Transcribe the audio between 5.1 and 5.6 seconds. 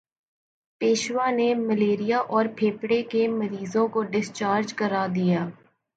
دیا